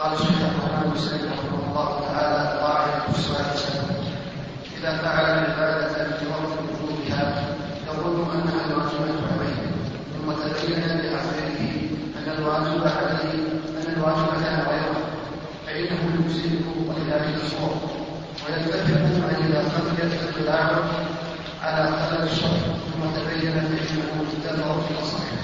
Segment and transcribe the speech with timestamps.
[0.00, 3.80] قال الشيخ الرحمن بن سعيد رحمه الله تعالى القاعدة السادسة
[4.78, 7.44] إذا فعل العبادة وقت وجودها
[7.86, 9.60] يظن أنها الواجبة عليه
[10.14, 11.60] ثم تبين لآخره
[12.18, 13.32] أن الواجب عليه
[13.78, 15.00] أن الواجب كان غيره.
[15.66, 17.74] فإنه يجزئه وإذا الصور
[18.46, 20.84] ويتفق أن إذا خفيت الخلاف
[21.62, 22.60] على خلل الشرع
[22.92, 25.39] ثم تبين فإنه اتبع في أصحه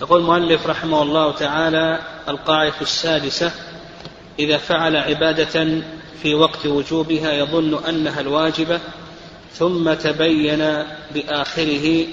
[0.00, 1.98] يقول المؤلف رحمه الله تعالى
[2.28, 3.52] القاعدة السادسة
[4.38, 5.82] إذا فعل عبادة
[6.22, 8.80] في وقت وجوبها يظن أنها الواجبة
[9.52, 10.84] ثم تبين
[11.14, 12.06] بآخره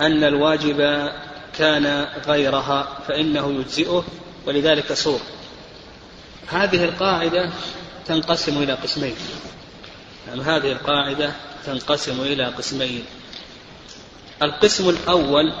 [0.00, 1.10] أن الواجب
[1.58, 4.04] كان غيرها فإنه يجزئه
[4.46, 5.20] ولذلك صور
[6.48, 7.50] هذه القاعدة
[8.06, 9.14] تنقسم إلى قسمين.
[10.28, 11.32] يعني هذه القاعدة
[11.66, 13.04] تنقسم إلى قسمين.
[14.42, 15.52] القسم الأول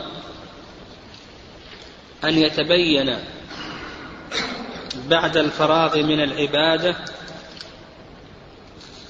[2.24, 3.18] أن يتبين
[5.08, 6.96] بعد الفراغ من العبادة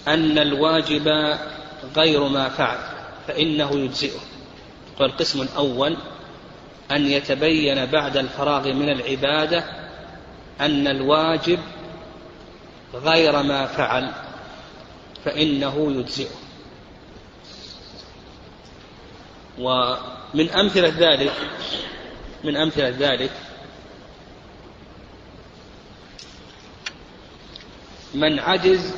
[0.08, 1.36] أن الواجب
[1.96, 2.78] غير ما فعل
[3.28, 4.20] فإنه يجزئه.
[5.00, 5.96] والقسم الأول
[6.90, 9.64] أن يتبين بعد الفراغ من العبادة
[10.60, 11.58] أن الواجب
[12.94, 14.12] غير ما فعل
[15.24, 16.34] فإنه يجزئه.
[19.58, 21.32] ومن أمثلة ذلك
[22.44, 23.30] من أمثلة ذلك.
[28.14, 28.94] من عجز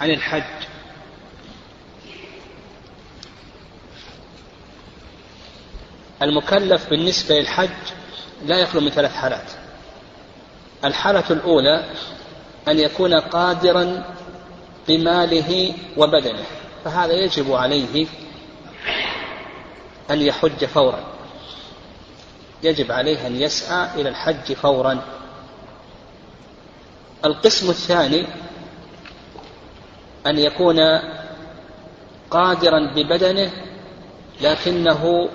[0.00, 0.66] عن الحج.
[6.22, 7.70] المكلف بالنسبة للحج
[8.44, 9.50] لا يخلو من ثلاث حالات.
[10.84, 11.84] الحالة الأولى
[12.68, 14.14] أن يكون قادرا
[14.88, 16.44] بماله وبدنه
[16.84, 18.06] فهذا يجب عليه
[20.10, 21.15] أن يحج فورا.
[22.62, 25.02] يجب عليه أن يسعى إلى الحج فورا.
[27.24, 28.26] القسم الثاني
[30.26, 30.76] أن يكون
[32.30, 33.50] قادرا ببدنه
[34.40, 35.28] لكنه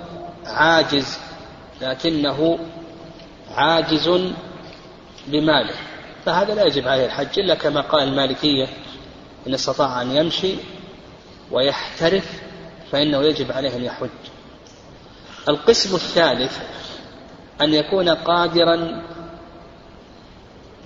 [0.46, 1.18] عاجز
[1.80, 2.58] لكنه
[3.54, 4.08] عاجز
[5.26, 5.74] بماله.
[6.24, 8.68] فهذا لا يجب عليه الحج إلا كما قال المالكية
[9.46, 10.54] إن استطاع أن يمشي
[11.50, 12.42] ويحترف
[12.92, 14.08] فإنه يجب عليه أن يحج.
[15.48, 16.58] القسم الثالث
[17.60, 19.02] أن يكون قادرا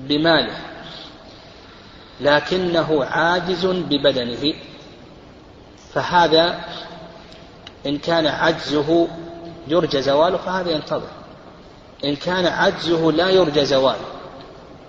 [0.01, 0.57] بماله
[2.21, 4.55] لكنه عاجز ببدنه.
[5.95, 6.61] فهذا
[7.87, 9.09] إن كان عجزه
[9.69, 11.09] يرجى زواله فهذا ينتظر.
[12.05, 14.07] إن كان عجزه لا يرجى زواله.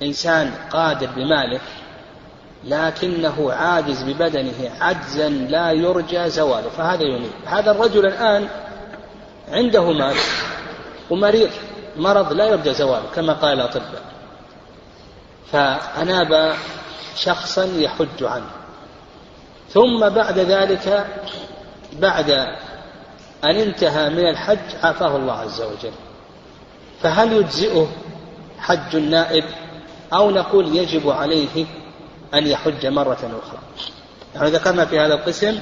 [0.01, 1.59] إنسان قادر بماله
[2.63, 7.31] لكنه عاجز ببدنه عجزا لا يرجى زواله فهذا ينيب.
[7.45, 8.47] هذا الرجل الآن
[9.51, 10.15] عنده مال
[11.09, 11.49] ومريض.
[11.97, 14.01] مرض لا يرجى زواله كما قال الأطباء
[15.51, 16.55] فأناب
[17.15, 18.49] شخصا يحج عنه.
[19.69, 21.07] ثم بعد ذلك
[21.99, 22.29] بعد
[23.43, 25.91] أن انتهى من الحج عافاه الله عز وجل.
[27.01, 27.87] فهل يجزئه
[28.59, 29.43] حج النائب؟
[30.13, 31.65] أو نقول يجب عليه
[32.33, 33.59] أن يحج مرة أخرى؟
[34.35, 35.59] يعني ذكرنا في هذا القسم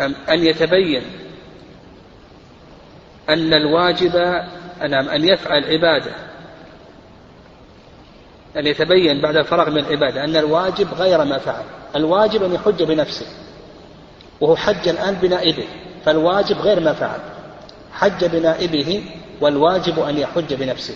[0.00, 1.02] أن يتبين
[3.28, 4.42] أن الواجب
[4.86, 6.12] نعم أن يفعل عبادة.
[8.56, 11.64] أن يتبين بعد الفراغ من العبادة أن الواجب غير ما فعل.
[11.96, 13.26] الواجب أن يحج بنفسه.
[14.40, 15.64] وهو حج الآن بنائبه.
[16.04, 17.20] فالواجب غير ما فعل.
[17.92, 19.04] حج بنائبه
[19.40, 20.94] والواجب أن يحج بنفسه.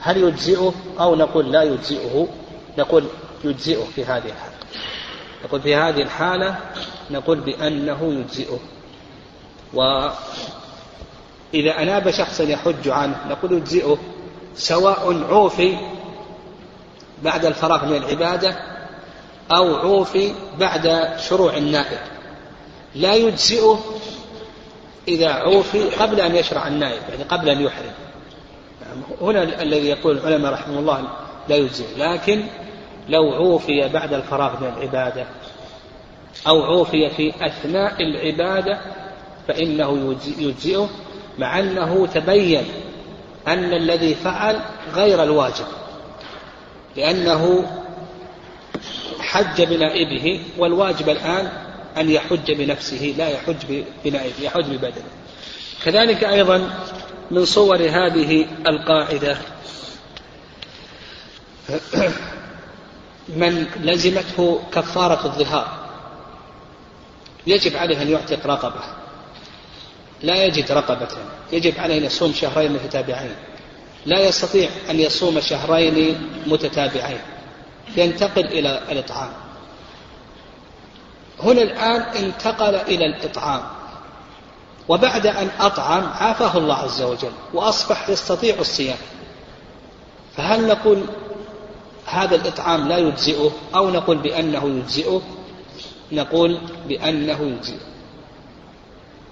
[0.00, 2.28] هل يجزئه أو نقول لا يجزئه؟
[2.78, 3.04] نقول
[3.44, 4.54] يجزئه في هذه الحالة.
[5.44, 6.56] نقول في هذه الحالة
[7.10, 8.58] نقول بأنه يجزئه.
[11.54, 13.98] وإذا أناب شخصا يحج عنه نقول يجزئه
[14.54, 15.76] سواء عوفي
[17.22, 18.56] بعد الفراغ من العبادة
[19.50, 21.98] أو عوفي بعد شروع النائب.
[22.94, 23.80] لا يجزئه
[25.08, 27.92] إذا عوفي قبل أن يشرع النائب يعني قبل أن يحرم.
[29.20, 31.08] هنا الذي يقول العلماء رحمه الله
[31.48, 32.42] لا يجزئ لكن
[33.08, 35.26] لو عوفي بعد الفراغ من العبادة
[36.46, 38.80] أو عوفي في أثناء العبادة
[39.48, 40.88] فإنه يجزئه
[41.38, 42.64] مع أنه تبين
[43.46, 44.60] أن الذي فعل
[44.94, 45.66] غير الواجب
[46.96, 47.66] لأنه
[49.20, 51.48] حج بنائبه والواجب الآن
[51.96, 55.10] أن يحج بنفسه لا يحج بنائبه يحج ببدنه.
[55.84, 56.70] كذلك أيضا
[57.30, 59.36] من صور هذه القاعدة
[63.28, 65.84] من لزمته كفارة الظهار
[67.46, 69.03] يجب عليه أن يعتق رقبة.
[70.24, 71.08] لا يجد رقبة.
[71.52, 73.34] يجب عليه أن يصوم شهرين متتابعين.
[74.06, 77.20] لا يستطيع أن يصوم شهرين متتابعين.
[77.96, 79.30] ينتقل إلى الإطعام.
[81.42, 83.62] هنا الآن انتقل إلى الإطعام.
[84.88, 88.98] وبعد أن أطعم عافاه الله عز وجل وأصبح يستطيع الصيام.
[90.36, 91.02] فهل نقول
[92.06, 95.22] هذا الإطعام لا يجزئه أو نقول بأنه يجزئه؟
[96.12, 97.93] نقول بأنه يجزئه.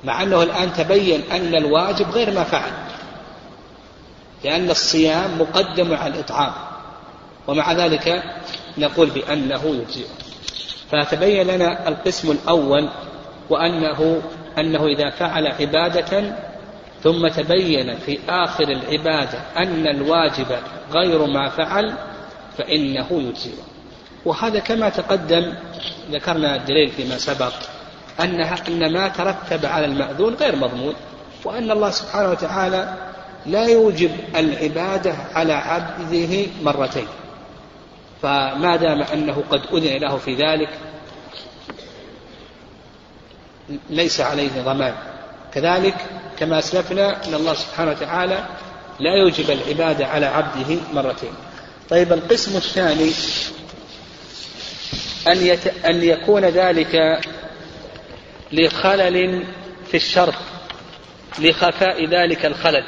[0.04, 2.72] مع أنه الآن تبين أن الواجب غير ما فعل
[4.44, 6.52] لأن الصيام مقدم على الإطعام
[7.46, 8.22] ومع ذلك
[8.78, 10.08] نقول بأنه يجزئه
[10.90, 12.88] فتبين لنا القسم الأول
[13.50, 14.22] وأنه
[14.58, 16.36] أنه إذا فعل عبادة
[17.02, 20.46] ثم تبين في آخر العبادة أن الواجب
[20.92, 21.94] غير ما فعل
[22.58, 23.62] فإنه يجزئه
[24.24, 25.54] وهذا كما تقدم
[26.10, 27.52] ذكرنا الدليل فيما سبق
[28.20, 30.94] أنها أن ما ترتب على المأذون غير مضمون
[31.44, 32.94] وأن الله سبحانه وتعالى
[33.46, 37.06] لا يوجب العبادة على عبده مرتين.
[38.22, 40.68] فما دام أنه قد أذن له في ذلك
[43.90, 44.94] ليس عليه ضمان.
[45.54, 45.94] كذلك
[46.38, 48.44] كما أسلفنا أن الله سبحانه وتعالى
[49.00, 51.32] لا يوجب العبادة على عبده مرتين.
[51.90, 53.10] طيب القسم الثاني
[55.28, 55.66] أن, يت...
[55.66, 57.20] أن يكون ذلك
[58.52, 59.44] لخلل
[59.90, 60.34] في الشرط
[61.38, 62.84] لخفاء ذلك الخلل.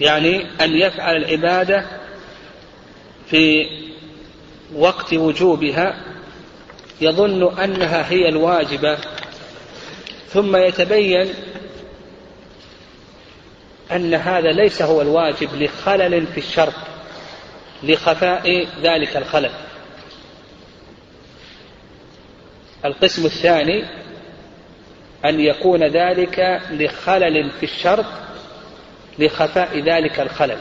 [0.00, 1.86] يعني أن يفعل العبادة
[3.26, 3.66] في
[4.74, 6.00] وقت وجوبها
[7.00, 8.98] يظن أنها هي الواجبة
[10.28, 11.28] ثم يتبين
[13.92, 16.74] أن هذا ليس هو الواجب لخلل في الشرط
[17.82, 19.50] لخفاء ذلك الخلل.
[22.84, 23.84] القسم الثاني
[25.24, 28.06] أن يكون ذلك لخلل في الشرط
[29.18, 30.58] لخفاء ذلك الخلل.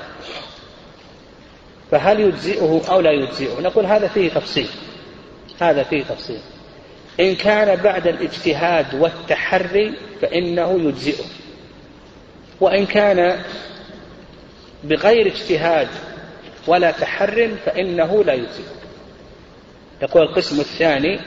[1.92, 4.68] فهل يجزئه أو لا يجزئه؟ نقول هذا فيه تفصيل.
[5.62, 6.39] هذا فيه تفصيل.
[7.19, 11.25] إن كان بعد الاجتهاد والتحري فإنه يجزئه.
[12.62, 13.44] وإن كان
[14.83, 15.88] بغير اجتهاد
[16.68, 18.80] ولا تحر فإنه لا يجزئه.
[20.01, 21.19] يقول القسم الثاني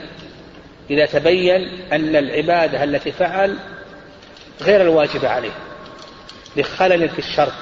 [0.93, 3.57] إذا تبين أن العبادة التي فعل
[4.61, 5.55] غير الواجب عليه
[6.55, 7.53] لخلل في الشرط.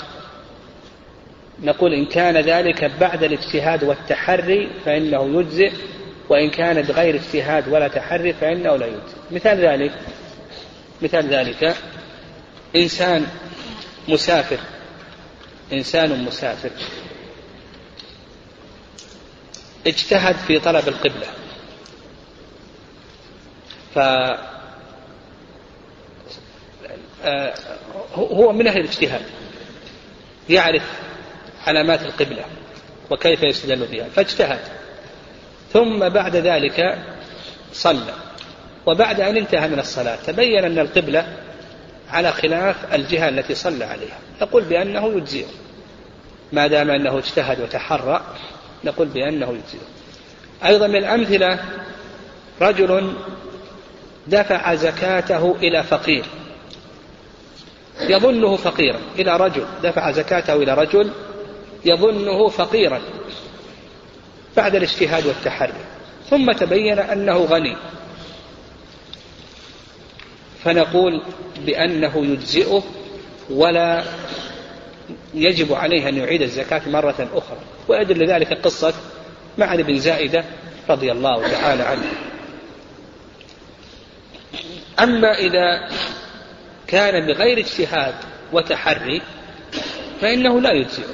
[1.63, 5.72] نقول إن كان ذلك بعد الاجتهاد والتحري فإنه يجزئ
[6.30, 9.18] وإن كان بغير اجتهاد ولا تحري فإنه لا يجزئ.
[9.31, 9.92] مثال ذلك
[11.01, 11.75] مثال ذلك
[12.75, 13.28] إنسان
[14.07, 14.60] مسافر
[15.74, 16.69] إنسان مسافر
[19.88, 21.40] اجتهد في طلب القبلة.
[23.95, 23.99] ف
[27.23, 27.53] آه،
[28.15, 29.21] هو من أهل الاجتهاد.
[30.49, 30.83] يعرف
[31.67, 32.45] علامات القبلة
[33.09, 34.59] وكيف يستدل بها فاجتهد.
[35.73, 36.97] ثم بعد ذلك
[37.73, 38.13] صلى.
[38.85, 41.27] وبعد أن انتهى من الصلاة تبين أن القبلة
[42.09, 44.19] على خلاف الجهة التي صلى عليها.
[44.41, 45.47] نقول بأنه يجزئه
[46.51, 48.21] ما دام أنه اجتهد وتحرى
[48.83, 49.87] نقول بأنه يجزئه
[50.65, 51.59] أيضا من الأمثلة
[52.61, 53.13] رجل
[54.27, 56.25] دفع زكاته إلى فقير.
[58.01, 59.65] يظنه فقيرا إلى رجل.
[59.83, 61.12] دفع زكاته إلى رجل
[61.85, 63.01] يظنه فقيرا
[64.57, 65.73] بعد الاجتهاد والتحري.
[66.30, 67.78] ثم تبين أنه غني.
[70.63, 71.21] فنقول
[71.66, 72.83] بأنه يجزئه
[73.49, 74.04] ولا
[75.33, 77.57] يجب عليه أن يعيد الزكاة مرة أخرى.
[77.87, 78.94] ويدل ذلك قصة
[79.57, 80.45] معن بن زائدة
[80.90, 82.31] رضي الله تعالى عنه.
[85.00, 85.90] أما إذا
[86.88, 88.16] كان بغير اجتهاد
[88.54, 89.21] وتحري
[90.21, 91.14] فإنه لا يجزئه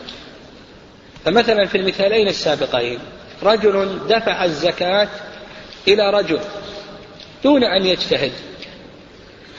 [1.26, 3.00] فمثلا في المثالين السابقين
[3.44, 5.10] رجل دفع الزكاة
[5.88, 6.40] إلى رجل
[7.44, 8.32] دون أن يجتهد.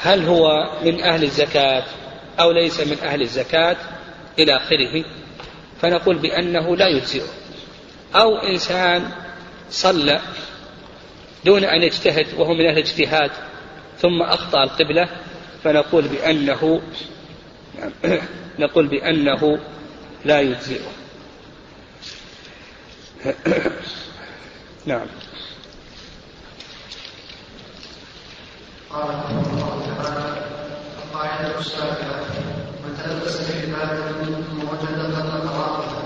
[0.00, 1.84] هل هو من أهل الزكاة
[2.40, 3.76] أو ليس من أهل الزكاة؟
[4.38, 5.04] إلى آخره.
[5.82, 7.28] فنقول بأنه لا يجزئه
[8.14, 9.10] أو إنسان
[9.70, 10.20] صلى
[11.44, 13.30] دون أن يجتهد وهو من أهل الاجتهاد
[14.00, 15.08] ثم أخطأ القبلة
[15.64, 16.80] فنقول بأنه
[18.58, 19.58] نقول بأنه
[20.24, 20.88] لا يجزئه.
[24.86, 25.06] نعم.
[28.90, 30.26] قال رحمه الله تعالى
[31.04, 32.20] القاعدة السابقة
[32.84, 36.02] من تلبس بعبادة ثم وجد قبل قضائها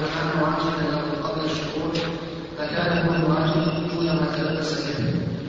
[0.00, 1.92] ما كان واجبا له قبل الشهور
[2.58, 5.00] فكان هو الواجب دون ما تلبس به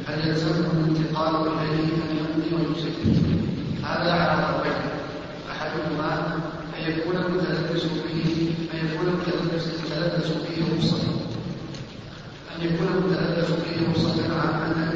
[0.07, 1.76] هل يلزمه الانتقال إليه
[2.83, 4.81] ان ويمسك هذا على ضربين
[5.51, 6.37] أحدهما
[6.77, 11.07] أن يكون المتلبس به أن يكون المتلبس به مصطفى.
[12.55, 14.91] أن يكون المتلبس به مصطفى عامة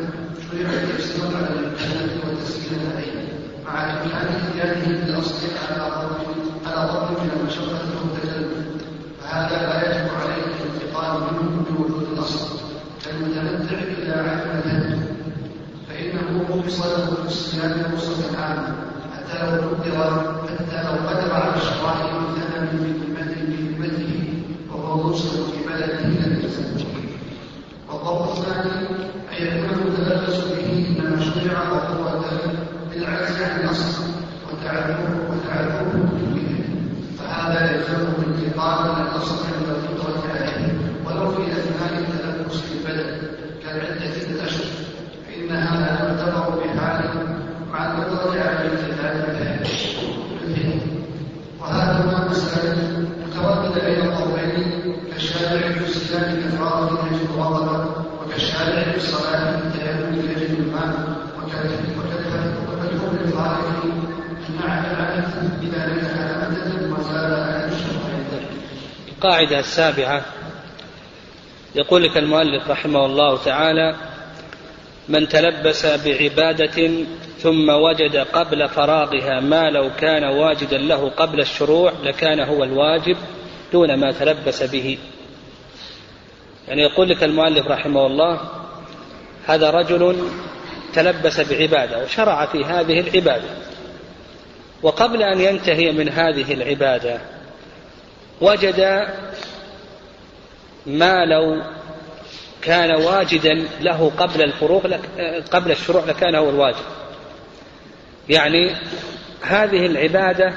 [0.52, 3.28] شرع التفسير على المكلف والتسليم عليه.
[3.66, 6.18] مع إمكان إتيانه بالأصل على ضرب
[6.66, 8.48] على ضرب من المشقة والتكلف
[9.22, 12.60] فهذا لا يجب عليه الانتقال منه بوجود الأصل.
[13.06, 14.91] كالمتمتع إذا علم
[16.62, 18.76] الهدي فإنه مفصل له بالصيام مصطفى عاما
[19.16, 24.34] حتى لو قدر حتى لو قدر على الشرائع امتنع من ذمته
[24.72, 26.86] وهو مرسل في بلده لم يلزم
[27.90, 28.88] والضبط الثاني
[29.40, 32.22] أن يكون المتلبس به إنما شرع وهو
[32.90, 34.04] بالعجز عن الأصل
[34.52, 36.10] وتعلمه وتعلمه
[37.20, 40.74] فهذا يلزمه الانتقال من الأصل عند القدرة عليه
[41.06, 43.18] ولو في أثناء التلبس في البدن
[43.64, 44.66] كالعدة الأشهر
[45.28, 47.04] فإن هذا يعتبر بحال
[47.74, 50.80] مع القدرة على الانتقال بالفعل
[51.60, 59.60] وهذا هو مسألة مترددة بين القولين كالشارع في الصيام كفارة يجب غضبا وكالشارع في الصلاة
[59.60, 62.02] بالتيمم يجب الماء وكالحكم
[63.26, 63.92] الخارجي
[64.50, 68.02] أن العبث إذا ليس على مدة وزال على الشرع
[69.22, 70.26] القاعدة السابعة.
[71.76, 73.96] يقول لك المؤلف رحمه الله تعالى
[75.10, 76.92] من تلبس بعبادة
[77.40, 83.18] ثم وجد قبل فراغها ما لو كان واجدا له قبل الشروع لكان هو الواجب
[83.74, 84.98] دون ما تلبس به.
[86.68, 88.40] يعني يقول لك المؤلف رحمه الله
[89.46, 90.30] هذا رجل
[90.94, 93.50] تلبس بعبادة وشرع في هذه العبادة
[94.84, 97.41] وقبل أن ينتهي من هذه العبادة
[98.42, 99.08] وجد
[100.86, 101.64] ما لو
[102.62, 105.02] كان واجدا له قبل الفروغ لك
[105.52, 106.86] قبل الشروع لكان هو الواجب.
[108.30, 108.76] يعني
[109.42, 110.54] هذه العبادة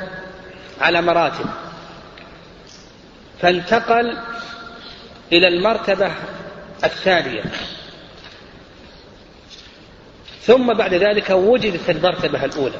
[0.80, 1.46] على مراتب.
[3.40, 4.18] فانتقل
[5.32, 6.10] إلى المرتبة
[6.84, 7.42] الثانية.
[10.42, 12.78] ثم بعد ذلك وجدت المرتبة الأولى.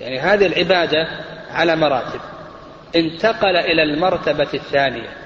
[0.00, 1.08] يعني هذه العبادة
[1.50, 2.20] على مراتب.
[2.96, 5.16] انتقل إلى المرتبة الثانية.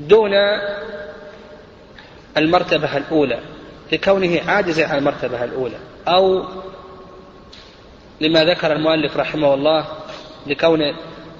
[0.00, 0.32] دون
[2.36, 3.38] المرتبة الأولى
[3.92, 5.78] لكونه عاجزا عن المرتبة الأولى
[6.08, 6.44] أو
[8.20, 9.86] لما ذكر المؤلف رحمه الله
[10.46, 10.80] لكون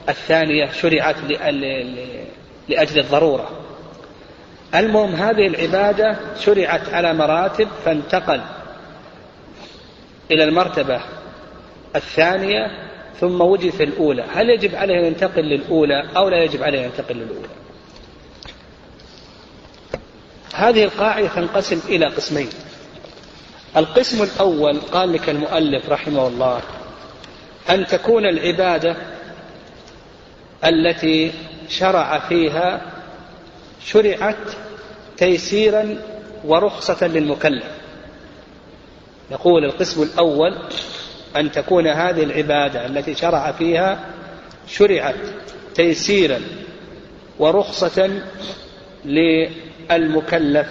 [0.09, 1.17] الثانية شرعت
[2.69, 3.51] لأجل الضرورة.
[4.75, 8.41] المهم هذه العبادة شرعت على مراتب فانتقل
[10.31, 11.01] إلى المرتبة
[11.97, 14.25] الثانية ثم وجد في الأولى.
[14.35, 17.49] هل يجب عليه أن ينتقل للأولى أو لا يجب عليه أن ينتقل للأولى؟
[20.55, 22.49] هذه القاعدة تنقسم إلى قسمين.
[23.77, 26.63] القسم الأول قال لك المؤلف رحمه الله
[27.71, 28.97] أن تكون العبادة
[30.65, 31.33] التي
[31.69, 32.81] شرع فيها
[33.85, 34.37] شرعت
[35.17, 35.99] تيسيرا
[36.45, 37.65] ورخصة للمكلف.
[39.31, 40.59] يقول القسم الأول
[41.37, 44.05] أن تكون هذه العبادة التي شرع فيها
[44.69, 45.15] شرعت
[45.75, 46.41] تيسيرا
[47.39, 48.23] ورخصة
[49.05, 50.69] للمكلف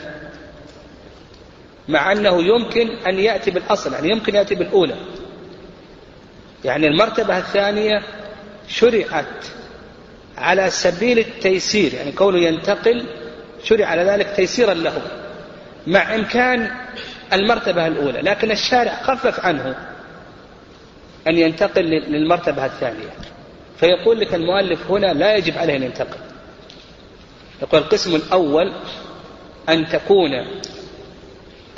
[1.88, 4.96] مع أنه يمكن أن يأتي بالأصل يعني يمكن يأتي بالأولى.
[6.66, 8.02] يعني المرتبة الثانية
[8.68, 9.46] شرعت
[10.38, 13.06] على سبيل التيسير يعني كونه ينتقل
[13.64, 15.02] شرع على ذلك تيسيرا له
[15.88, 16.72] مع إمكان
[17.34, 19.76] المرتبة الأولى لكن الشارع خفف عنه.
[21.28, 23.10] أن ينتقل للمرتبة الثانية
[23.80, 26.18] فيقول لك المؤلف هنا لا يجب عليه أن ينتقل.
[27.62, 28.74] يقول القسم الأول
[29.70, 30.46] أن تكون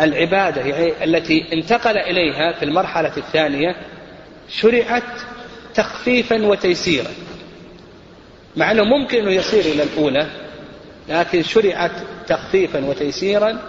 [0.01, 3.75] العبادة يعني التي انتقل إليها في المرحلة الثانية
[4.49, 5.03] شرعت
[5.75, 7.11] تخفيفا وتيسيرا.
[8.57, 10.27] مع أنه ممكن أنه يصير إلى الأولى
[11.09, 11.91] لكن شرعت
[12.27, 13.59] تخفيفا وتيسيرا.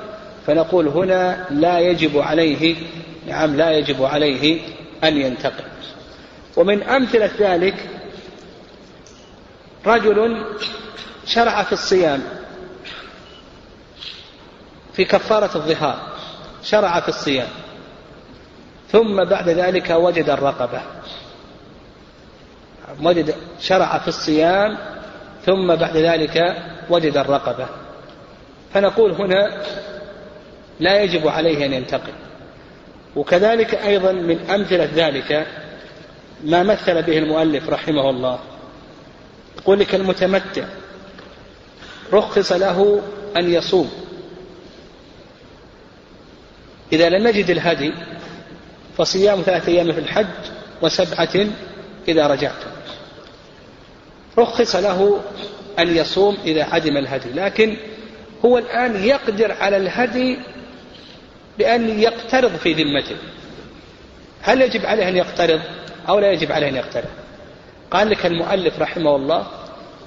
[0.47, 2.77] فنقول هنا لا يجب عليه
[3.29, 4.61] نعم لا يجب عليه
[5.05, 5.65] أن ينتقل
[6.57, 7.89] ومن أمثلة ذلك
[9.87, 10.45] رجل
[11.27, 12.23] شرع في الصيام
[14.93, 16.13] في كفارة الظهار
[16.63, 17.49] شرع في الصيام
[18.93, 20.83] ثم بعد ذلك وجد الرقبة.
[23.03, 24.79] وجد شرع في الصيام
[25.47, 27.67] ثم بعد ذلك وجد الرقبة.
[28.75, 29.63] فنقول هنا
[30.81, 32.13] لا يجب عليه أن ينتقل
[33.17, 35.47] وكذلك أيضا من أمثلة ذلك
[36.45, 38.39] ما مثل به المؤلف رحمه الله.
[39.59, 40.65] يقول لك المتمتع
[42.13, 43.03] رخص له
[43.37, 43.91] أن يصوم.
[46.93, 47.93] إذا لم يجد الهدي
[48.99, 50.27] فصيام ثلاثة أيام في الحج
[50.83, 51.47] وسبعة
[52.09, 52.71] إذا رجعتم
[54.39, 55.21] رخص له
[55.79, 57.77] أن يصوم إذا عدم الهدي لكن
[58.45, 60.39] هو الآن يقدر على الهدي
[61.59, 63.17] بأن يقترض في ذمته.
[64.43, 65.61] هل يجب عليه أن يقترض
[66.09, 67.09] أو لا يجب عليه أن يقترض؟
[67.91, 69.47] قال لك المؤلف رحمه الله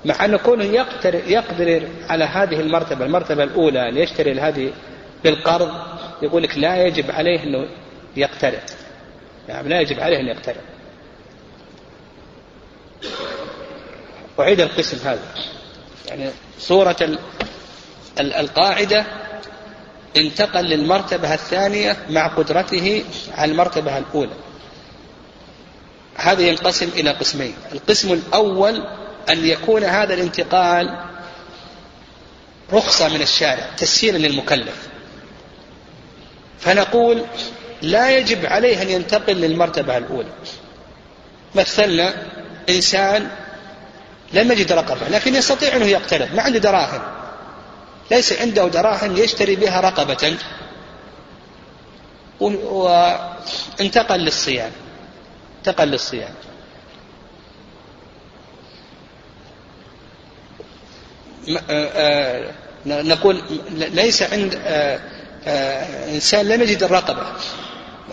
[0.06, 4.72] مع أن كونه يقدر, يقدر على هذه المرتبة المرتبة الأولى أن يشتري الهدي
[5.24, 5.72] بالقرض
[6.22, 7.68] يقول لك لا يجب عليه أنه
[8.18, 8.62] يقترض.
[9.50, 10.62] يعني لا يجب عليه أن يقترض.
[14.40, 15.22] أعيد القسم هذا.
[16.08, 17.18] يعني صورة
[18.20, 19.06] القاعدة
[20.18, 24.34] انتقل للمرتبة الثانية مع قدرته على المرتبة الأولى.
[26.16, 27.56] هذا ينقسم إلى قسمين.
[27.74, 28.88] القسم الأول
[29.30, 31.06] أن يكون هذا الانتقال
[32.74, 34.88] رخصة من الشارع تسهيلا للمكلف.
[36.60, 37.22] فنقول
[37.82, 40.30] لا يجب عليه أن ينتقل للمرتبة الأولى.
[41.56, 42.14] مثلنا
[42.70, 43.30] إنسان
[44.34, 47.02] لم يجد رقبة لكن يستطيع أنه يقترض ما عنده دراهم.
[48.12, 50.38] ليس عنده دراهم يشتري بها رقبة.
[52.40, 54.72] وانتقل للصيام.
[55.58, 56.34] انتقل للصيام.
[61.50, 62.54] آه، آه،
[62.86, 65.00] نقول ليس عند آه،
[66.10, 67.24] إنسان لم يجد الرقبة.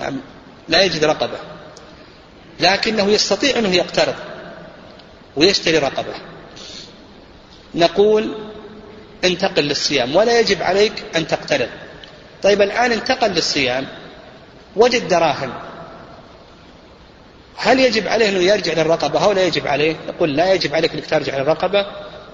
[0.00, 0.20] نعم
[0.68, 1.38] لا يجد رقبة.
[2.60, 4.14] لكنه يستطيع أنه يقترض
[5.36, 6.14] ويشتري رقبة.
[7.74, 8.51] نقول
[9.24, 11.68] انتقل للصيام ولا يجب عليك أن تقترض
[12.42, 13.86] طيب الآن انتقل للصيام
[14.76, 15.52] وجد دراهم.
[17.56, 19.96] هل يجب عليه أنه يرجع للرقبة؟ أو لا يجب عليه.
[20.08, 21.86] نقول لا يجب عليك أنك ترجع للرقبة.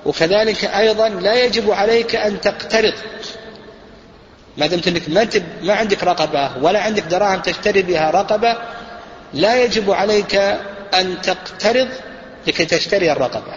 [0.07, 2.95] وكذلك أيضا لا يجب عليك أن تقترض.
[4.57, 5.29] ما دمت أنك ما
[5.63, 8.57] ما عندك رقبة ولا عندك دراهم تشتري بها رقبة
[9.35, 10.35] لا يجب عليك
[10.95, 11.89] أن تقترض
[12.47, 13.55] لكي تشتري الرقبة.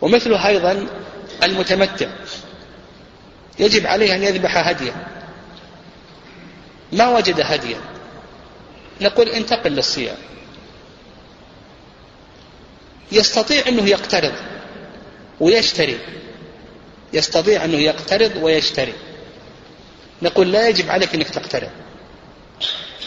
[0.00, 0.86] ومثله أيضا
[1.42, 2.08] المتمتع.
[3.58, 4.94] يجب عليه أن يذبح هديا.
[6.92, 7.80] ما وجد هديا.
[9.00, 10.16] نقول انتقل للصيام.
[13.12, 14.32] يستطيع أنه يقترض
[15.40, 15.98] ويشتري.
[17.12, 18.94] يستطيع أنه يقترض ويشتري.
[20.22, 21.70] نقول لا يجب عليك أنك تقترض.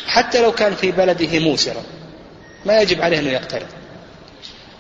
[0.08, 1.84] حتى لو كان في بلده موسرا
[2.66, 3.68] ما يجب عليه أنه يقترض.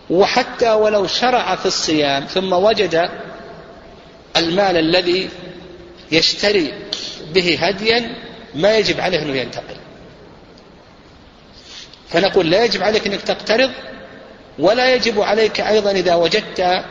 [0.09, 3.09] وحتى ولو شرع في الصيام ثم وجد
[4.37, 5.29] المال الذي
[6.11, 6.73] يشتري
[7.33, 8.15] به هديا
[8.55, 9.75] ما يجب عليه أنه ينتقل.
[12.09, 13.71] فنقول لا يجب عليك أنك تقترض
[14.59, 16.83] ولا يجب عليك أيضا إذا وجدت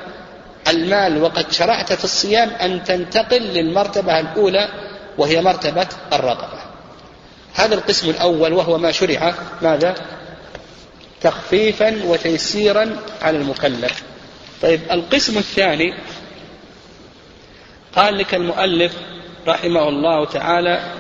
[0.69, 4.69] المال وقد شرعت في الصيام أن تنتقل للمرتبة الأولى
[5.19, 6.61] وهي مرتبة الرقبة.
[7.55, 9.95] هذا القسم الأول وهو ما شرع ماذا؟
[11.21, 14.03] تخفيفا وتيسيرا على المكلف.
[14.63, 15.95] طيب القسم الثاني
[17.97, 18.93] قال لك المؤلف
[19.47, 20.95] رحمه الله تعالى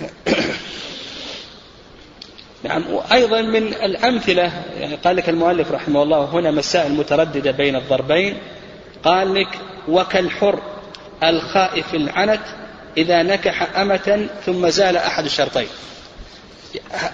[2.64, 8.38] نعم وأيضا من الأمثلة يعني قال لك المؤلف رحمه الله هنا مسائل مترددة بين الضربين
[9.04, 9.48] قال لك
[9.88, 10.62] وكالحر
[11.22, 12.42] الخائف العنت
[12.96, 15.68] إذا نكح أمة ثم زال أحد الشرطين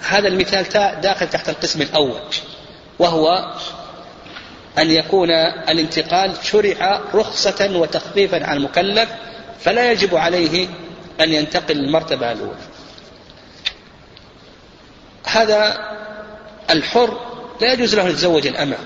[0.09, 0.63] هذا المثال
[1.01, 2.19] داخل تحت القسم الأول
[2.99, 3.53] وهو
[4.77, 5.31] أن يكون
[5.69, 9.09] الانتقال شرع رخصة وتخفيفا عن المكلف
[9.59, 10.67] فلا يجب عليه
[11.21, 12.55] أن ينتقل للمرتبة الأولى.
[15.27, 15.77] هذا
[16.69, 17.19] الحر
[17.61, 18.77] لا يجوز له أن يتزوج الأمة.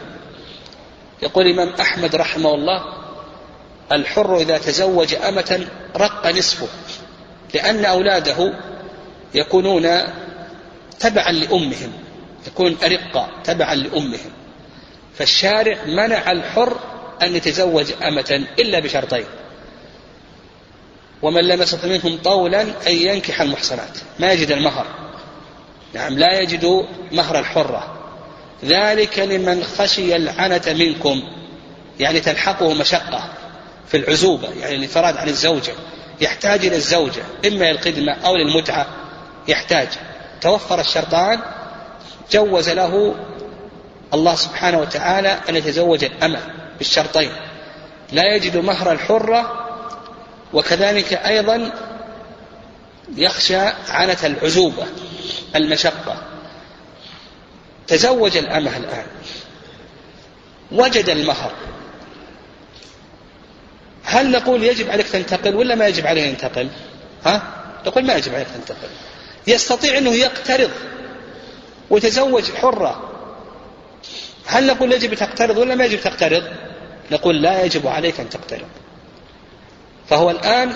[1.24, 2.84] يقول الإمام أحمد رحمه الله
[3.92, 6.68] الحر إذا تزوج أمة رق نصفه
[7.54, 8.54] لأن أولاده
[9.34, 10.02] يكونون
[11.00, 11.92] تبعا لأمهم
[12.48, 14.32] يكون أرقة تبعا لأمهم.
[15.18, 16.80] فالشارع منع الحر
[17.22, 19.26] أن يتزوج أمة إلا بشرطين.
[21.22, 23.98] ومن لم يستطع منهم طولا أن ينكح المحصنات.
[24.20, 24.86] ما يجد المهر.
[25.94, 27.98] نعم لا يجد مهر الحرة.
[28.66, 31.24] ذلك لمن خشي العنة منكم.
[32.00, 33.30] يعني تلحقه مشقة
[33.88, 35.74] في العزوبة يعني الانفراد عن الزوجة.
[36.22, 38.88] يحتاج إلى الزوجة إما للخدمة أو للمتعة.
[39.48, 39.88] يحتاج.
[40.42, 41.40] توفر الشرطان
[42.32, 43.16] جوز له
[44.14, 46.40] الله سبحانه وتعالى أن يتزوج الأمة
[46.78, 47.32] بالشرطين.
[48.12, 49.66] لا يجد مهر الحرة
[50.54, 51.72] وكذلك أيضا
[53.16, 53.58] يخشى
[53.90, 54.86] عنة العزوبة
[55.56, 56.22] المشقة.
[57.88, 59.06] تزوج الأمة الآن.
[60.72, 61.52] وجد المهر.
[64.04, 66.70] هل نقول يجب عليك تنتقل ولا ما يجب عليه ينتقل
[67.26, 67.42] ها؟
[67.86, 68.90] نقول ما يجب عليك تنتقل.
[69.48, 70.72] يستطيع أنه يقترض
[71.90, 73.15] وتزوج حرة.
[74.46, 76.44] هل نقول يجب تقترض ولا ما يجب تقترض؟
[77.12, 78.68] نقول لا يجب عليك أن تقترض.
[80.10, 80.74] فهو الآن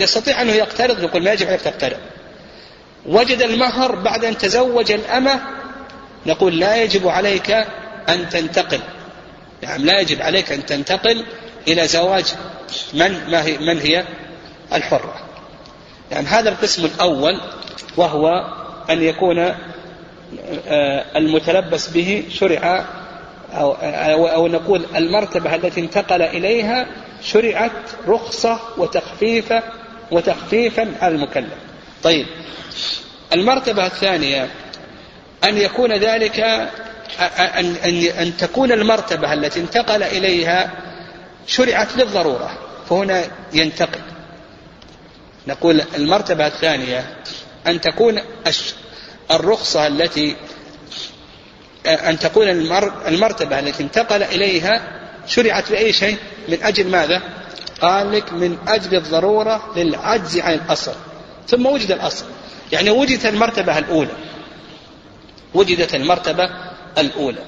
[0.00, 1.98] يستطيع أنه يقترض نقول ما يجب عليك تقترض.
[3.06, 5.40] وجد المهر بعد أن تزوج الأمة
[6.26, 7.50] نقول لا يجب عليك
[8.08, 8.80] أن تنتقل.
[9.62, 11.26] نعم لا يجب عليك أن تنتقل
[11.68, 12.24] إلى زواج
[12.94, 14.04] من ما هي من هي؟
[14.72, 15.14] الحرة.
[16.10, 17.40] يعني هذا القسم الأول
[17.96, 18.28] وهو
[18.90, 19.38] أن يكون
[20.68, 22.84] آه، المتلبس به شرع
[23.54, 26.86] أو, أو, أو نقول المرتبة التي انتقل إليها
[27.22, 27.72] شرعت
[28.08, 29.62] رخصة وتخفيفة
[30.10, 31.54] وتخفيفا على المكلف.
[32.02, 32.26] طيب
[33.32, 34.48] المرتبة الثانية
[35.44, 36.40] أن يكون ذلك
[37.20, 40.70] أن, أن, أن تكون المرتبة التي انتقل إليها
[41.46, 42.58] شرعت للضرورة
[42.90, 44.00] فهنا ينتقل.
[45.46, 47.04] نقول المرتبة الثانية
[47.66, 48.20] أن تكون
[49.30, 50.36] الرخصة التي
[51.86, 52.48] أن تكون
[53.08, 54.82] المرتبة التي انتقل إليها
[55.26, 56.16] شرعت بأي شيء؟
[56.48, 57.22] من أجل ماذا؟
[57.80, 60.92] قال لك من أجل الضرورة للعجز عن الأصل.
[61.48, 62.24] ثم وجد الأصل.
[62.72, 64.14] يعني وجدت المرتبة الأولى.
[65.54, 66.50] وجدت المرتبة
[66.98, 67.42] الأولى.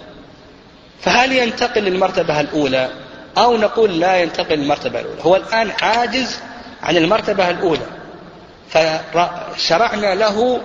[1.01, 2.91] فهل ينتقل للمرتبة الأولى؟
[3.39, 5.23] أو نقول لا ينتقل للمرتبة الأولى.
[5.23, 6.37] هو الآن عاجز
[6.83, 7.87] عن المرتبة الأولى.
[8.71, 10.61] فشرعنا له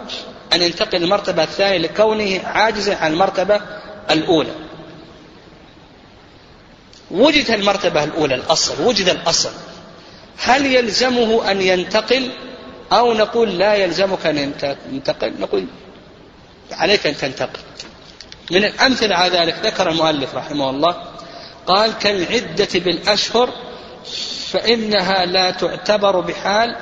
[0.53, 3.61] أن ينتقل للمرتبة الثانية لكونه عاجزا عن المرتبة
[4.11, 4.51] الأولى.
[7.11, 9.51] وجد المرتبة الأولى الأصل وجد الأصل.
[10.37, 12.31] هل يلزمه أن ينتقل
[12.91, 14.37] أو نقول لا يلزمك أن
[14.91, 15.65] ينتقل؟ نقول
[16.71, 17.59] عليك أن تنتقل.
[18.51, 21.03] من الأمثلة على ذلك ذكر المؤلف رحمه الله
[21.67, 23.49] قال كالعدة بالأشهر
[24.51, 26.75] فإنها لا تعتبر بحال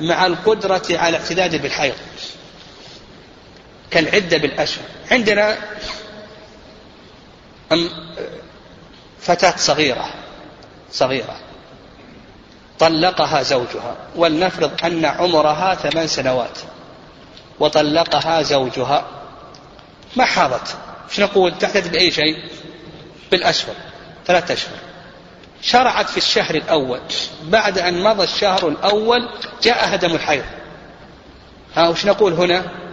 [0.00, 1.94] مع القدرة على اعتداد بالحيض.
[3.90, 5.58] كالعدة بالأشهر عندنا
[9.20, 10.08] فتاة صغيرة
[10.92, 11.36] صغيرة.
[12.78, 13.96] طلقها زوجها.
[14.16, 16.58] ولنفرض أن عمرها ثمان سنوات.
[17.60, 19.06] وطلقها زوجها.
[20.16, 20.76] ما حاضت.
[21.10, 22.36] إيش نقول؟ تعتد بأي شيء؟
[23.30, 23.74] بالأشهر.
[24.26, 24.78] ثلاثة أشهر.
[25.62, 27.00] شرعت في الشهر الأول.
[27.42, 29.28] بعد أن مضى الشهر الأول
[29.62, 30.44] جاء دم الحيض.
[31.76, 32.85] ها وش نقول هنا؟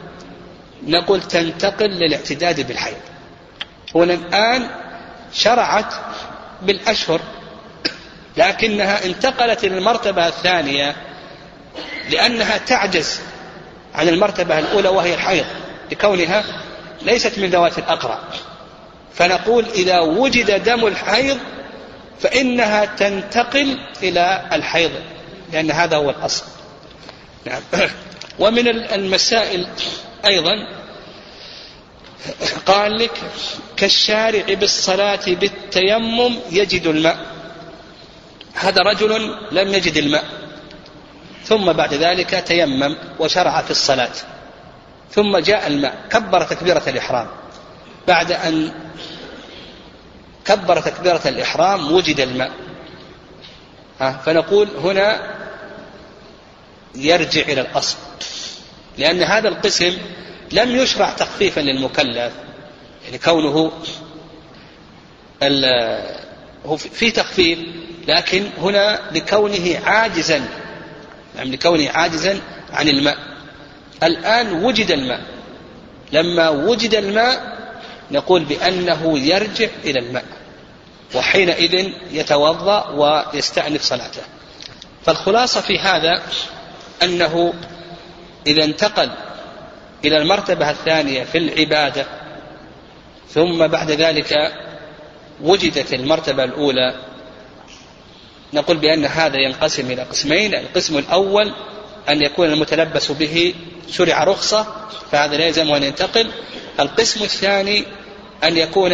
[0.88, 2.98] نقول تنتقل للاعتداد بالحيض.
[3.96, 4.70] هنا الآن
[5.34, 5.94] شرعت
[6.62, 7.22] بالأشهر
[8.38, 10.96] لكنها انتقلت إلى المرتبة الثانية
[12.10, 13.22] لأنها تعجز
[13.96, 15.46] عن المرتبة الأولى وهي الحيض
[15.92, 16.44] لكونها
[17.02, 18.20] ليست من ذوات الأقرع
[19.14, 21.38] فنقول إذا وجد دم الحيض
[22.20, 24.92] فإنها تنتقل إلى الحيض
[25.54, 26.46] لأن هذا هو الأصل.
[27.46, 27.62] نعم.
[28.40, 29.68] ومن المسائل
[30.26, 30.68] أيضا
[32.66, 33.22] قال لك
[33.78, 37.18] كالشارع بالصلاة بالتيمم يجد الماء.
[38.54, 40.24] هذا رجل لم يجد الماء.
[41.44, 44.12] ثم بعد ذلك تيمم وشرع في الصلاة.
[45.12, 47.28] ثم جاء الماء كبر تكبيرة الإحرام.
[48.08, 48.74] بعد أن
[50.46, 52.52] كبر تكبيرة الإحرام وجد الماء.
[54.26, 55.36] فنقول هنا
[56.96, 57.98] يرجع إلى الأصل.
[58.98, 59.98] لأن هذا القسم
[60.52, 62.34] لم يشرع تخفيفا للمكلف.
[63.06, 63.72] يعني كونه
[66.66, 67.60] هو في تخفيف
[68.08, 70.48] لكن هنا لكونه عاجزا
[71.36, 72.40] نعم لكونه عاجزا
[72.72, 73.18] عن الماء.
[74.04, 75.22] الآن وجد الماء.
[76.12, 77.54] لما وجد الماء
[78.12, 80.26] نقول بأنه يرجع إلى الماء
[81.16, 84.22] وحينئذ يتوضأ ويستأنف صلاته.
[85.06, 86.22] فالخلاصة في هذا
[87.04, 87.54] أنه
[88.48, 89.10] إذا انتقل
[90.06, 92.06] إلى المرتبة الثانية في العبادة
[93.30, 94.34] ثم بعد ذلك
[95.42, 96.96] وجدت المرتبة الأولى.
[98.54, 101.54] نقول بأن هذا ينقسم إلى قسمين القسم الأول
[102.10, 103.54] أن يكون المتلبس به
[103.90, 104.68] شرع رخصة
[105.12, 106.32] فهذا لا يلزم أن ينتقل.
[106.80, 107.86] القسم الثاني
[108.44, 108.94] أن يكون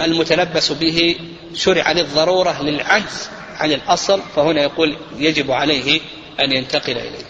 [0.00, 1.16] المتلبس به
[1.54, 6.00] شرع للضرورة للعجز عن الأصل فهنا يقول يجب عليه
[6.40, 7.24] أن ينتقل إليه.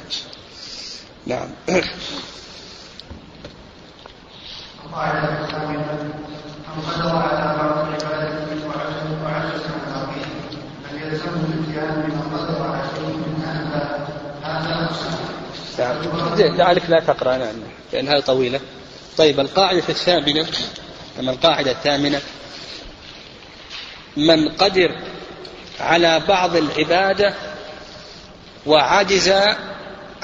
[1.27, 1.49] نعم.
[15.79, 15.97] نعم
[16.39, 17.55] لعلك لا تقرأ نعم
[17.93, 18.61] لأن هذه طويلة.
[19.19, 20.47] طيب القاعدة الثامنة
[21.21, 22.21] أما القاعدة الثامنة
[24.17, 24.99] من قدر
[25.81, 27.35] على بعض العبادة
[28.67, 29.33] وعجز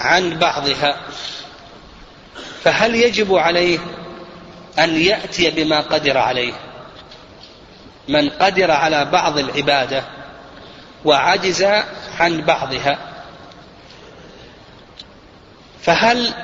[0.01, 0.97] عن بعضها
[2.65, 3.79] فهل يجب عليه
[4.79, 6.53] أن يأتي بما قدر عليه؟
[8.09, 10.05] من قدر على بعض العبادة
[11.05, 11.63] وعجز
[12.19, 12.99] عن بعضها
[15.83, 16.35] فهل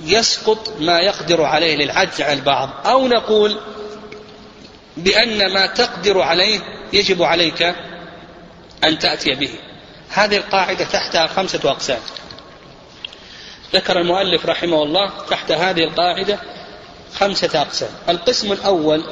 [0.00, 3.60] يسقط ما يقدر عليه للعجز عن البعض؟ أو نقول
[4.96, 6.60] بأن ما تقدر عليه
[6.92, 7.74] يجب عليك
[8.84, 9.50] أن تأتي به.
[10.10, 12.00] هذه القاعدة تحتها خمسة أقسام.
[13.74, 16.38] ذكر المؤلف رحمه الله تحت هذه القاعدة
[17.14, 17.90] خمسة أقسام.
[18.08, 19.04] القسم الأول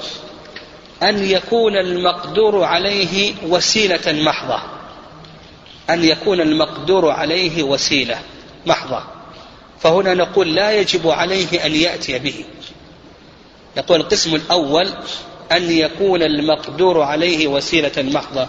[1.03, 4.63] أن يكون المقدور عليه وسيلة محضة.
[5.91, 8.19] أن يكون المقدور عليه وسيلة
[8.67, 9.03] محضة.
[9.81, 12.45] فهنا نقول لا يجب عليه أن يأتي به.
[13.77, 14.89] يقول القسم الأول
[15.53, 18.49] أن يكون المقدور عليه وسيلة محضة.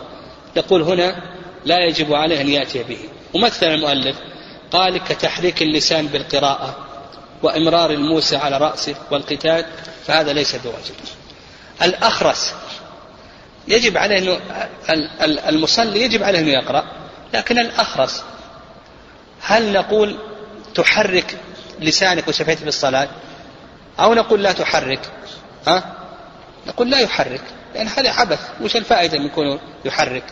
[0.55, 1.23] يقول هنا
[1.65, 2.99] لا يجب عليه أن يأتي به.
[3.33, 4.15] ومثل المؤلف
[4.71, 6.75] قال كتحريك اللسان بالقراءة
[7.43, 9.65] وإمرار الموسى على رأسه والقتال
[10.05, 10.95] فهذا ليس بواجب.
[11.81, 12.53] الأخرس
[13.67, 14.39] يجب عليه أنه
[15.49, 16.83] المصلي يجب عليه أنه يقرأ
[17.33, 18.23] لكن الأخرس
[19.41, 20.17] هل نقول
[20.75, 21.37] تحرك
[21.79, 23.09] لسانك وشفتك بالصلاة؟
[23.99, 24.99] أو نقول لا تحرك؟
[25.67, 25.95] ها؟
[26.67, 27.41] نقول لا يحرك
[27.75, 28.39] لأن هذا عبث.
[28.61, 30.23] وش الفائدة من يكون يحرك؟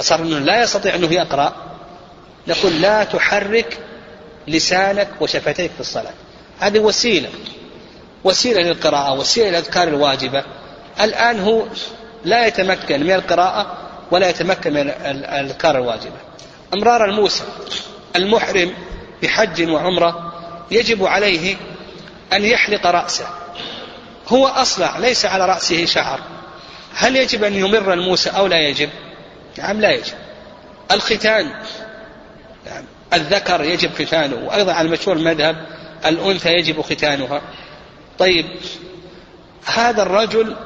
[0.00, 1.73] صار أنه لا يستطيع أنه يقرأ.
[2.48, 3.78] نقول لا تحرك
[4.48, 6.14] لسانك وشفتيك في الصلاة.
[6.60, 7.28] هذه وسيلة.
[8.24, 10.44] وسيلة للقراءة وسيلة للأذكار الواجبة.
[11.00, 11.64] الآن هو
[12.24, 13.78] لا يتمكن من القراءة
[14.10, 16.16] ولا يتمكن من الأذكار الواجبة.
[16.74, 17.44] أمرار الموسى
[18.16, 18.74] المحرم
[19.22, 20.32] بحج وعمرة
[20.70, 21.56] يجب عليه
[22.32, 23.26] أن يحلق رأسه.
[24.28, 26.20] هو أصلع ليس على رأسه شعر.
[26.94, 28.90] هل يجب أن يمر الموسى أو لا يجب؟
[29.58, 30.14] نعم لا يجب.
[30.90, 31.52] الختان.
[33.12, 35.66] الذكر يجب ختانه وأيضا على المشهور المذهب
[36.06, 37.42] الأنثى يجب ختانها.
[38.18, 38.46] طيب
[39.64, 40.56] هذا الرجل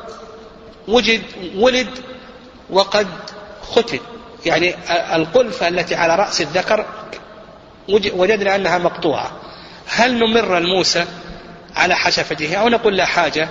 [0.88, 1.22] وجد
[1.56, 1.88] ولد
[2.70, 3.06] وقد
[3.62, 4.00] ختن.
[4.46, 4.74] يعني
[5.16, 6.86] القلفة التي على رأس الذكر
[7.88, 9.32] وجدنا أنها مقطوعة.
[9.86, 11.04] هل نمر الموسى
[11.76, 13.48] على حشفته؟ أو نقول لا حاجة.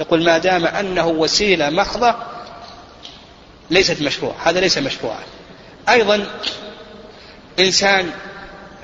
[0.00, 2.14] نقول ما دام أنه وسيلة محضة
[3.70, 5.20] ليست مشروع هذا ليس مشروعا
[5.88, 6.26] أيضا
[7.60, 8.10] إنسان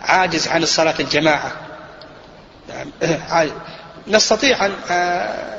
[0.03, 1.53] عاجز عن الصلاة الجماعة.
[4.09, 5.59] نستطيع أن آه،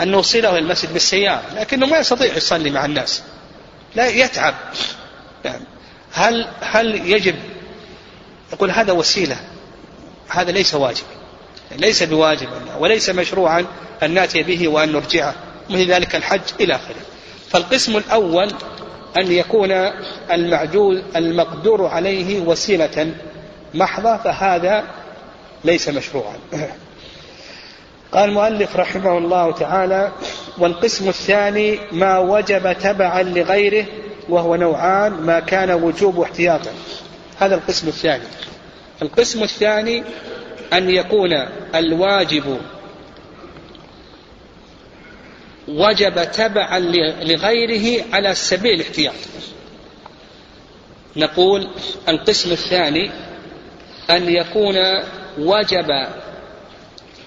[0.00, 3.22] أن نوصله إلى المسجد بالسيارة لكنه ما يستطيع يصلي مع الناس.
[3.94, 4.54] لا يتعب.
[6.12, 7.34] هل هل يجب؟
[8.52, 9.36] يقول هذا وسيلة.
[10.28, 11.04] هذا ليس واجب.
[11.76, 12.48] ليس بواجب
[12.78, 13.66] وليس مشروعا
[14.02, 15.34] أن نأتي به وأن نرجعه.
[15.70, 17.00] مثل ذلك الحج إلى آخره.
[17.50, 18.52] فالقسم الأول
[19.18, 19.72] أن يكون
[20.32, 23.14] المعجوز المقدور عليه وسيلة
[23.74, 24.84] محضة فهذا
[25.64, 26.36] ليس مشروعا.
[28.12, 30.12] قال المؤلف رحمه الله تعالى
[30.58, 33.86] والقسم الثاني ما وجب تبعا لغيره
[34.28, 36.70] وهو نوعان ما كان وجوب احتياطا.
[37.38, 38.24] هذا القسم الثاني.
[39.02, 40.04] القسم الثاني
[40.72, 41.32] أن يكون
[41.74, 42.58] الواجب
[45.68, 46.78] وجب تبعا
[47.24, 49.14] لغيره على سبيل الاحتياط.
[51.16, 51.68] نقول
[52.08, 53.10] القسم الثاني
[54.10, 54.76] أن يكون
[55.38, 56.06] وجب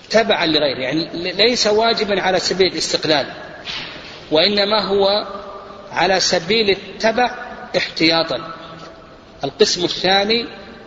[0.10, 3.25] تبعا لغيره يعني ليس واجبا على سبيل الاستقلال
[4.32, 5.28] وإنما هو
[5.91, 7.32] على سبيل التبع
[7.78, 8.54] احتياطا.
[9.43, 10.45] القسم الثاني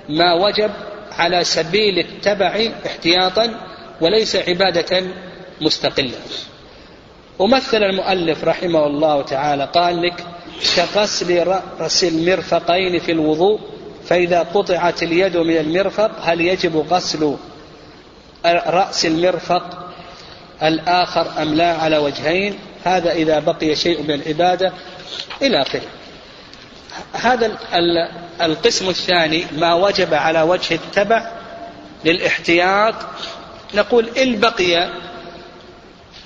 [0.09, 0.71] ما وجب
[1.13, 3.61] على سبيل التبع احتياطا
[4.01, 5.03] وليس عبادة
[5.61, 6.19] مستقلة.
[7.39, 10.25] ومثل المؤلف رحمه الله تعالى قال لك
[10.77, 11.47] كغسل
[11.81, 13.61] رأس المرفقين في الوضوء
[14.05, 17.37] فإذا قطعت اليد من المرفق هل يجب غسل
[18.47, 19.93] رأس المرفق
[20.63, 24.73] الآخر أم لا على وجهين؟ هذا إذا بقي شيء من العبادة
[25.43, 25.83] إلى آخره.
[27.13, 27.59] هذا
[28.43, 31.31] القسم الثاني ما وجب على وجه التبع
[32.05, 32.95] للاحتياط
[33.75, 34.91] نقول إن بقي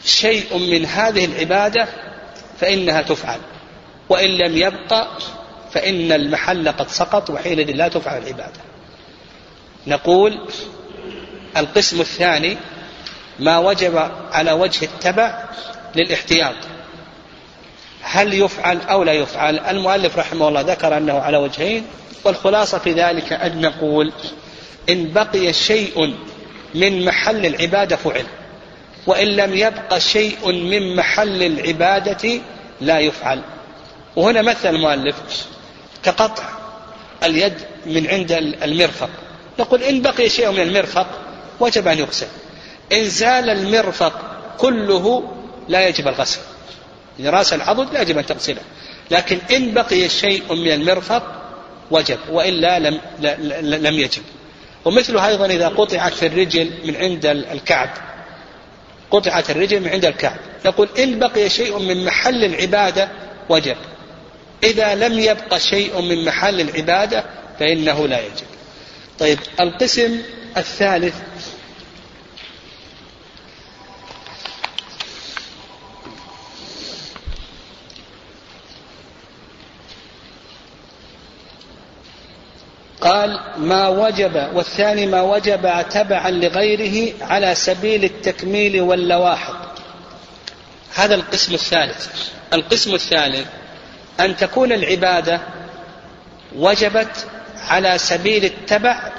[0.05, 1.89] شيء من هذه العبادة
[2.61, 3.41] فإنها تفعل.
[4.09, 5.09] وإن لم يبقى
[5.73, 8.61] فإن المحل قد سقط وحينئذ لا تفعل العبادة.
[9.87, 10.41] نقول
[11.57, 12.57] القسم الثاني
[13.39, 15.45] ما وجب على وجه التبع
[15.97, 16.57] للاحتياط.
[18.03, 21.87] هل يفعل أو لا يفعل؟ المؤلف رحمه الله ذكر أنه على وجهين
[22.25, 24.13] والخلاصة في ذلك أن نقول
[24.89, 26.15] إن بقي شيء
[26.75, 28.25] من محل العبادة فعل.
[29.07, 32.41] وإن لم يبق شيء من محل العبادة
[32.81, 33.41] لا يفعل.
[34.17, 35.17] وهنا مثل المؤلف
[36.03, 36.45] كقطع
[37.23, 37.55] اليد
[37.87, 39.11] من عند المرفق.
[39.59, 41.07] نقول إن بقي شيء من المرفق
[41.61, 42.27] وجب أن يغسل.
[42.93, 44.13] إن زال المرفق
[44.59, 45.33] كله
[45.69, 46.41] لا يجب الغسل.
[47.19, 48.63] يعني رأس العضد لا يجب أن تغسله.
[49.11, 51.23] لكن إن بقي شيء من المرفق
[51.91, 53.01] وجب وإلا لم,
[53.63, 54.23] لم يجب.
[54.85, 57.91] ومثله أيضا إذا قطعت في الرجل من عند الكعب.
[59.11, 60.37] قطعت الرجل من عند الكعب.
[60.67, 63.09] نقول إن بقي شيء من محل العبادة
[63.49, 63.77] وجب.
[64.65, 67.25] إذا لم يبق شيء من محل العبادة
[67.59, 68.47] فإنه لا يجب.
[69.19, 70.19] طيب القسم
[70.57, 71.15] الثالث
[83.01, 89.77] قال ما وجب والثاني ما وجب تبعا لغيره على سبيل التكميل واللواحق.
[90.95, 92.09] هذا القسم الثالث.
[92.53, 93.47] القسم الثالث
[94.21, 95.41] أن تكون العبادة
[96.57, 97.27] وجبت
[97.59, 99.13] على سبيل التبع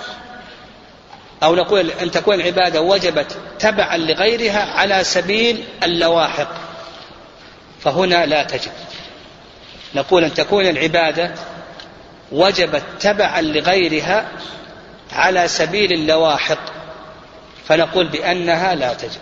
[1.44, 6.50] أو نقول أن تكون العبادة وجبت تبعا لغيرها على سبيل اللواحق.
[7.80, 8.72] فهنا لا تجب.
[9.96, 11.32] نقول أن تكون العبادة
[12.32, 14.32] وجبت تبعا لغيرها
[15.12, 16.60] على سبيل اللواحق
[17.66, 19.22] فنقول بأنها لا تجب.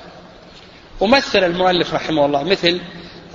[0.99, 2.81] ومثل المؤلف رحمه الله مثل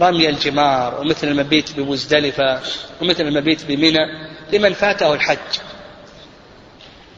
[0.01, 2.61] رمي الجمار ومثل المبيت بمزدلفة
[3.03, 5.39] ومثل المبيت بمنى لمن فاته الحج.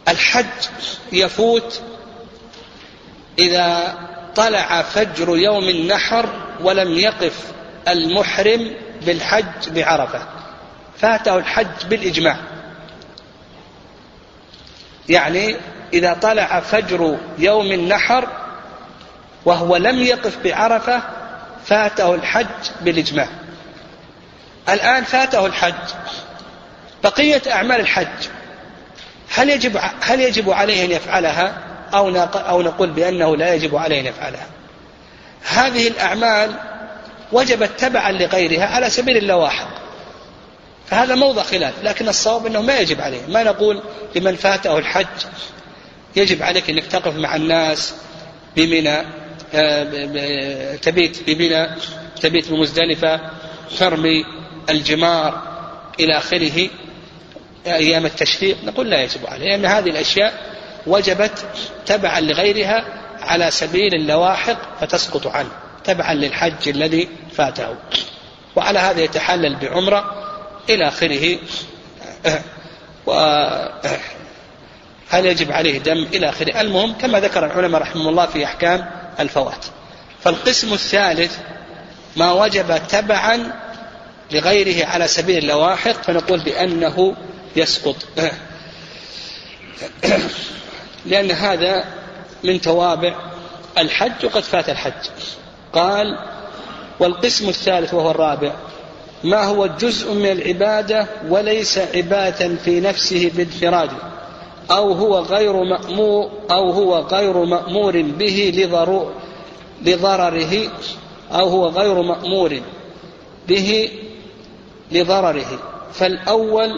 [0.08, 0.46] الحج
[1.12, 1.80] يفوت
[3.38, 3.98] إذا
[4.34, 6.28] طلع فجر يوم النحر
[6.60, 7.52] ولم يقف
[7.88, 8.70] المحرم
[9.06, 10.41] بالحج بعرفة.
[11.02, 12.36] فاته الحج بالإجماع.
[15.08, 15.56] يعني
[15.92, 18.28] إذا طلع فجر يوم النحر
[19.44, 21.02] وهو لم يقف بعرفة
[21.64, 22.46] فاته الحج
[22.80, 23.28] بالإجماع.
[24.68, 25.74] الآن فاته الحج.
[27.04, 28.28] بقية أعمال الحج.
[29.34, 31.54] هل يجب هل يجب عليه أن يفعلها؟
[31.94, 34.46] أو أو نقول بأنه لا يجب عليه أن يفعلها.
[35.50, 36.54] هذه الأعمال
[37.32, 39.81] وجبت تبعا لغيرها على سبيل اللواحق
[40.92, 43.26] فهذا موضع خلاف لكن الصواب أنه ما يجب عليه.
[43.28, 43.82] ما نقول
[44.16, 45.06] لمن فاته الحج
[46.16, 47.94] يجب عليك أنك تقف مع الناس
[48.56, 48.98] بمنى
[49.54, 51.68] آه، تبيت بمنى
[52.20, 53.20] تبيت بمزدلفة
[53.78, 54.24] ترمي
[54.70, 55.42] الجمار
[56.00, 56.68] إلى آخره
[57.66, 60.32] أيام التشريق نقول لا يجب عليه لأن هذه الأشياء
[60.86, 61.46] وجبت
[61.86, 62.84] تبعا لغيرها
[63.20, 65.52] على سبيل اللواحق فتسقط عنه
[65.84, 67.76] تبعا للحج الذي فاته.
[68.56, 70.22] وعلى هذا يتحلل بعمرة
[70.70, 71.38] إلى آخره.
[75.08, 79.64] هل يجب عليه دم إلى آخره؟ المهم كما ذكر العلماء رحمه الله في أحكام الفوات.
[80.24, 81.38] فالقسم الثالث
[82.16, 83.52] ما وجب تبعا
[84.32, 87.16] لغيره على سبيل اللواحق فنقول بأنه
[87.56, 87.96] يسقط.
[91.06, 91.84] لأن هذا
[92.44, 93.16] من توابع
[93.78, 95.08] الحج وقد فات الحج.
[95.72, 96.18] قال
[97.00, 98.52] والقسم الثالث وهو الرابع
[99.24, 103.96] ما هو جزء من العبادة وليس عبادة في نفسه بانفراده
[104.70, 108.52] أو هو غير مأمور أو هو غير مأمور به
[109.84, 110.68] لضرره
[111.32, 112.60] أو هو غير مأمور
[113.48, 113.90] به
[114.92, 115.58] لضرره.
[115.92, 116.70] فالأول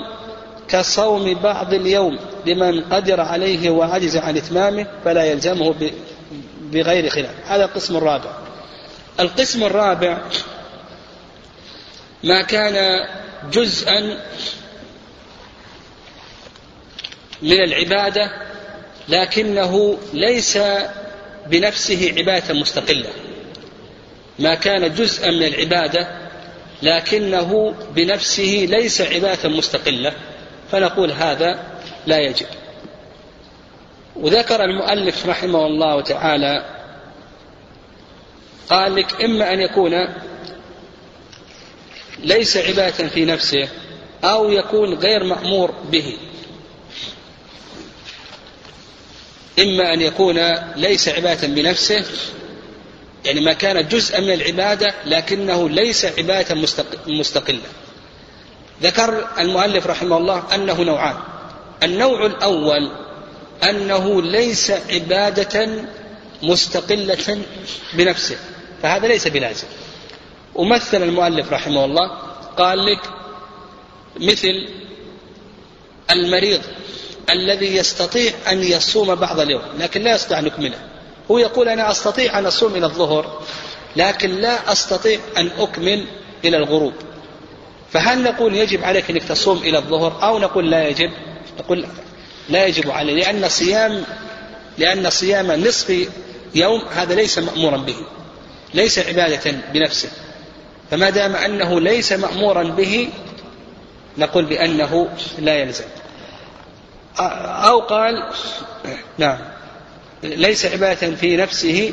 [0.69, 5.75] كصوم بعض اليوم لمن قدر عليه وعجز عن إتمامه فلا يلزمه
[6.73, 7.35] بغير خلاف.
[7.47, 8.31] هذا القسم الرابع.
[9.21, 10.19] القسم الرابع
[12.25, 13.07] ما كان
[13.53, 14.01] جزءا
[17.43, 18.31] من العبادة
[19.09, 20.59] لكنه ليس
[21.47, 23.11] بنفسه عبادة مستقلة.
[24.39, 26.09] ما كان جزءا من العبادة
[26.83, 30.13] لكنه بنفسه ليس عبادة مستقلة.
[30.73, 31.59] فنقول هذا
[32.07, 32.47] لا يجب.
[34.17, 36.65] وذكر المؤلف رحمه الله تعالى
[38.69, 40.09] قال لك إما أن يكون
[42.18, 43.68] ليس عبادة في نفسه
[44.24, 46.16] أو يكون غير مأمور به.
[49.58, 52.04] إما أن يكون ليس عبادة بنفسه
[53.25, 56.54] يعني ما كان جزءا من العبادة لكنه ليس عبادة
[57.06, 57.69] مستقلة.
[58.83, 61.17] ذكر المؤلف رحمه الله أنه نوعان.
[61.83, 62.90] النوع الأول
[63.62, 65.85] أنه ليس عبادة
[66.42, 67.38] مستقلة
[67.94, 68.37] بنفسه
[68.83, 69.67] فهذا ليس بلازم.
[70.55, 72.11] ومثل المؤلف رحمه الله
[72.57, 73.00] قال لك
[74.21, 74.69] مثل
[76.11, 76.61] المريض
[77.31, 80.79] الذي يستطيع أن يصوم بعض اليوم لكن لا يستطيع أن يكمله.
[81.31, 83.42] هو يقول أنا أستطيع أن أصوم إلى الظهر
[83.96, 86.05] لكن لا أستطيع أن أكمل
[86.44, 86.92] إلى الغروب.
[87.92, 91.11] فهل نقول يجب عليك أنك تصوم إلى الظهر؟ أو نقول لا يجب؟
[91.59, 91.87] نقول
[92.48, 94.05] لا يجب عليه لأن صيام
[94.79, 96.09] لأن صيام نصف
[96.55, 97.96] يوم هذا ليس مأمورا به
[98.75, 100.09] ليس عبادة بنفسه.
[100.91, 103.09] فما دام أنه ليس مأمورا به
[104.19, 105.09] نقول بأنه
[105.39, 105.85] لا يلزم.
[107.19, 108.23] أو قال
[109.19, 109.39] نعم
[110.23, 111.93] ليس عبادة في نفسه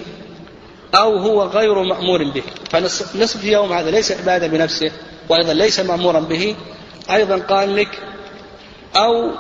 [0.96, 2.44] أو هو غير مأمور به.
[2.72, 4.92] فنصف يوم هذا ليس عبادة بنفسه
[5.30, 6.56] وأيضا ليس مأمورا به
[7.12, 8.00] أيضا قال لك
[8.96, 9.32] أو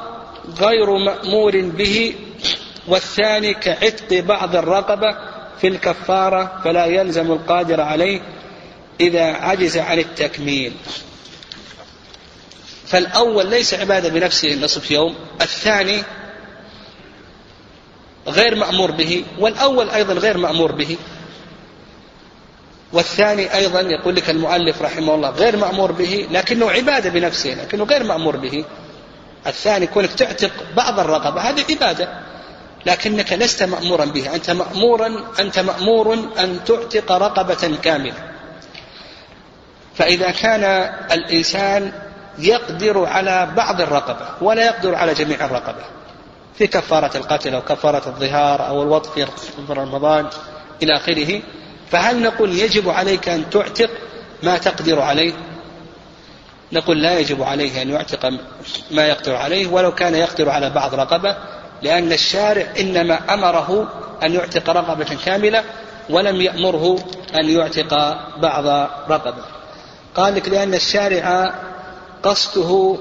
[0.59, 2.15] غير مأمور به
[2.87, 5.15] والثاني كعتق بعض الرقبة
[5.61, 8.21] في الكفارة فلا يلزم القادر عليه.
[9.01, 10.73] إذا عجز عن التكميل.
[12.87, 16.03] فالأول ليس عبادة بنفسه نصف يوم الثاني
[18.27, 20.97] غير مأمور به والأول أيضا غير مأمور به.
[22.93, 28.03] والثاني أيضا يقول لك المؤلف رحمه الله غير مأمور به لكنه عبادة بنفسه لكنه غير
[28.03, 28.65] مأمور به.
[29.47, 32.19] الثاني كونك تعتق بعض الرقبة هذه عبادة
[32.85, 34.35] لكنك لست مأمورا بها.
[34.35, 38.30] أنت مأمورا أنت مأمور أن تعتق رقبة كاملة.
[39.95, 40.63] فإذا كان
[41.11, 41.91] الإنسان
[42.39, 45.83] يقدر على بعض الرقبة ولا يقدر على جميع الرقبة
[46.57, 49.25] في كفارة القتل أو كفارة الظهار أو الوطء
[49.67, 50.27] في رمضان
[50.83, 51.41] إلى آخره
[51.91, 53.89] فهل نقول يجب عليك أن تعتق
[54.43, 55.33] ما تقدر عليه؟
[56.71, 58.29] نقول لا يجب عليه أن يعتق
[58.91, 61.37] ما يقدر عليه ولو كان يقدر على بعض رقبة
[61.81, 63.87] لأن الشارع إنما أمره
[64.23, 65.63] أن يعتق رقبة كاملة
[66.09, 66.99] ولم يأمره
[67.35, 67.93] أن يعتق
[68.37, 69.43] بعض رقبة.
[70.15, 71.53] قال لك لأن الشارع
[72.23, 72.97] قصده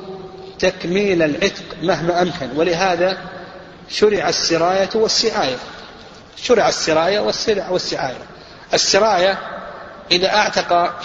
[0.59, 3.19] تكميل العتق مهما أمكن ولهذا
[3.89, 5.57] شرع السراية والسعاية.
[6.37, 7.21] شرع السراية
[7.71, 8.27] والسعاية.
[8.75, 9.39] السراية
[10.11, 11.01] إذا أعتق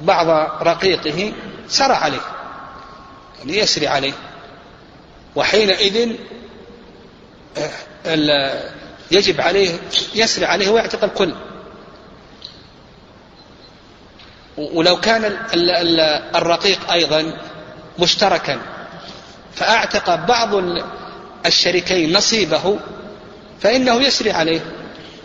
[0.00, 0.26] بعض
[0.62, 1.32] رقيقه
[1.68, 2.20] سرى عليه
[3.38, 4.12] يعني يسري عليه.
[5.36, 6.16] وحينئذ
[8.06, 8.70] آه،
[9.10, 9.78] يجب عليه
[10.14, 11.34] يسري عليه ويعتق الكل.
[14.56, 15.36] ولو كان
[16.36, 17.40] الرقيق أيضا
[17.98, 18.60] مشتركا.
[19.54, 20.50] فأعتق بعض
[21.46, 22.78] الشريكين نصيبه
[23.60, 24.60] فإنه يسري عليه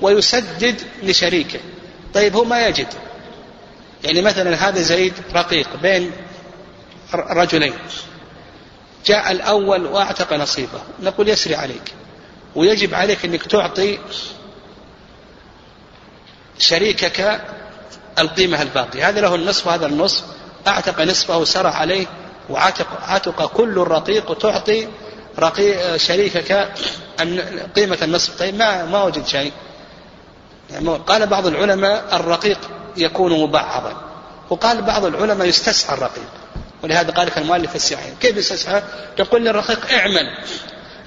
[0.02, 1.60] ويسدد لشريكه.
[2.14, 2.88] طيب هو ما يجد.
[4.04, 6.12] يعني مثلا هذا زيد رقيق بين
[7.14, 7.74] رجلين.
[9.06, 10.82] جاء الأول وأعتق نصيبه.
[11.04, 11.94] نقول يسري عليك.
[12.56, 14.00] ويجب عليك أنك تعطي
[16.60, 17.42] شريكك
[18.20, 19.10] القيمة الباقية.
[19.10, 20.24] هذا له النصف وهذا النصف.
[20.68, 22.08] أعتق نصفه سرى عليه
[22.50, 24.88] وعتق عتق كل الرقيق وتعطي
[25.40, 26.70] رقيق شريكك
[27.76, 28.40] قيمة النصف.
[28.40, 29.52] طيب ما ما وجد شيء.
[30.70, 32.60] يعني قال بعض العلماء الرقيق
[32.98, 33.94] يكون مبعضا.
[34.50, 36.30] وقال بعض العلماء يستسعى الرقيق.
[36.84, 38.84] ولهذا قال لك المؤلف السعي كيف يستسعى
[39.18, 40.38] تقول للرقيق اعمل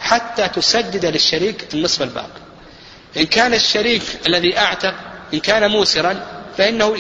[0.00, 2.42] حتى تسدد للشريك النصف الباقي.
[3.16, 4.94] إن كان الشريك الذي أعتق
[5.34, 6.96] إن كان موسرا فإنه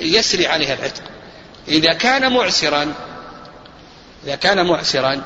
[0.00, 1.02] يسري عليه العتق.
[1.68, 2.94] إذا كان معسرا
[4.24, 5.22] إذا كان معسرا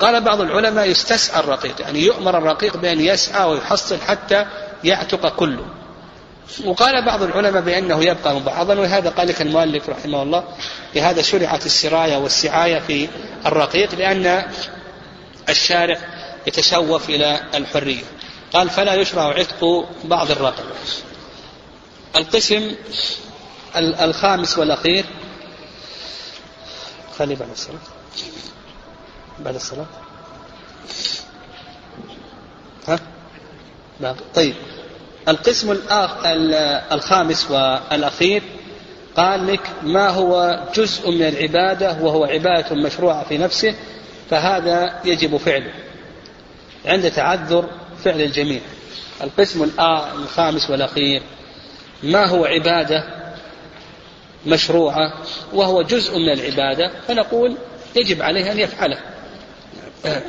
[0.00, 4.46] قال بعض العلماء يستسعى الرقيق يعني يؤمر الرقيق بأن يسعى ويحصل حتى
[4.84, 5.64] يعتق كله.
[6.64, 10.44] وقال بعض العلماء بأنه يبقى مبعضا وهذا قال لك المؤلف رحمه الله
[10.94, 13.08] لهذا شرعت السراية والسعاية في
[13.46, 14.42] الرقيق لأن
[15.48, 15.98] الشارع
[16.46, 18.02] يتشوف إلى الحرية.
[18.52, 20.74] قال فلا يشرع عتق بعض الرقبة
[22.16, 22.74] القسم
[23.76, 25.04] الخامس والأخير.
[27.18, 27.78] خلي بعد الصلاة.
[29.38, 29.86] بعد الصلاة.
[32.88, 32.98] ها؟
[34.00, 34.54] باقي طيب.
[35.28, 35.78] القسم
[36.92, 38.42] الخامس والأخير
[39.16, 43.74] قال لك ما هو جزء من العبادة وهو عبادة مشروعة في نفسه
[44.30, 45.72] فهذا يجب فعله.
[46.86, 47.70] عند تعذر
[48.04, 48.60] فعل الجميع.
[49.22, 49.70] القسم
[50.14, 51.22] الخامس والأخير.
[52.02, 53.04] ما هو عبادة
[54.46, 55.12] مشروعة
[55.52, 57.56] وهو جزء من العبادة فنقول
[57.96, 58.98] يجب عليه أن يفعله.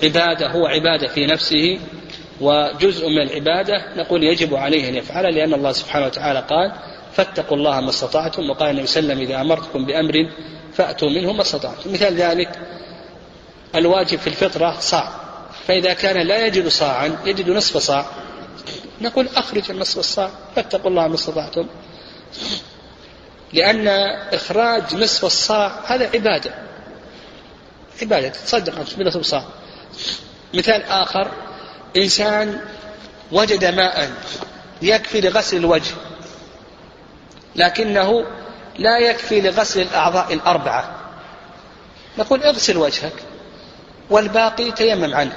[0.04, 1.80] عبادة هو عبادة في نفسه
[2.42, 6.72] وجزء من العبادة نقول يجب عليه أن يفعله لأن الله سبحانه وتعالى قال
[7.14, 10.30] فاتقوا الله ما استطعتم وقال النبي صلى الله عليه وسلم إذا أمرتكم بأمر
[10.74, 11.94] فأتوا منه ما استطعتم.
[11.94, 12.50] مثال ذلك
[13.76, 15.10] الواجب في الفطرة صاع.
[15.68, 18.06] فإذا كان لا يجد صاعا يجد نصف صاع.
[19.02, 21.68] نقول أخرج النصف الصاع فاتقوا الله ما استطعتم.
[23.54, 23.88] لأن
[24.34, 26.52] إخراج نصف الصاع هذا عبادة.
[28.02, 29.44] عبادة تصدق بنصف صاع
[30.54, 31.32] مثال آخر
[31.98, 32.62] إنسان
[33.32, 34.12] وجد ماء
[34.82, 35.96] يكفي لغسل الوجه
[37.56, 38.26] لكنه
[38.78, 40.96] لا يكفي لغسل الأعضاء الأربعة.
[42.18, 43.14] نقول اغسل وجهك
[44.10, 45.34] والباقي تيمم عنه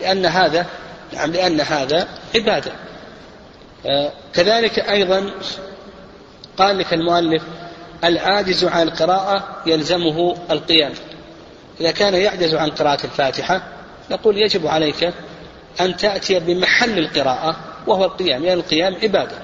[0.00, 0.66] لأن هذا
[1.12, 2.72] نعم لأن هذا عبادة.
[4.34, 5.30] كذلك أيضا
[6.56, 7.42] قال لك المؤلف
[8.04, 10.92] العاجز عن القراءة يلزمه القيام.
[11.80, 13.62] إذا كان يعجز عن قراءة الفاتحة
[14.10, 15.12] نقول يجب عليك
[15.80, 17.56] أن تأتي بمحل القراءة
[17.86, 18.42] وهو القيام.
[18.42, 19.36] لأن يعني القيام عبادة.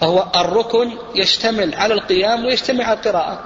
[0.00, 3.40] فهو الركن يشتمل على القيام ويشتمل على القراءة.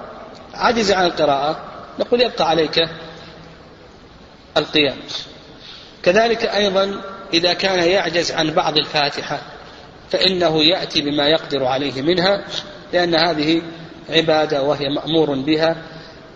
[0.55, 1.61] عجز عن القراءة
[1.99, 2.89] نقول يبقى عليك
[4.57, 4.97] القيام.
[6.03, 7.01] كذلك أيضا
[7.35, 9.41] إذا كان يعجز عن بعض الفاتحة
[10.11, 12.45] فإنه يأتي بما يقدر عليه منها
[12.93, 13.63] لأن هذه
[14.11, 15.77] عبادة وهي مأمور بها.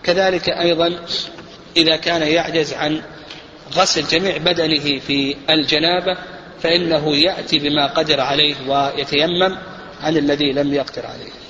[0.03, 0.99] كذلك أيضا
[1.77, 3.01] إذا كان يعجز عن
[3.75, 6.17] غسل جميع بدنه في الجنابة
[6.61, 9.57] فإنه يأتي بما قدر عليه ويتيمم
[10.01, 11.42] عن الذي لم يقدر عليه.